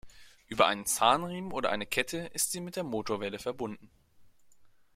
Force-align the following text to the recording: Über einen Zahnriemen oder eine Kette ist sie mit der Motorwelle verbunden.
Über 0.47 0.65
einen 0.65 0.87
Zahnriemen 0.87 1.51
oder 1.53 1.69
eine 1.69 1.85
Kette 1.85 2.31
ist 2.33 2.51
sie 2.51 2.59
mit 2.59 2.75
der 2.75 2.83
Motorwelle 2.83 3.37
verbunden. 3.37 3.91